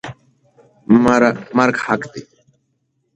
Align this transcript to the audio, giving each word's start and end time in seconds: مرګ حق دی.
مرګ 1.57 1.75
حق 1.85 2.01
دی. 2.13 2.21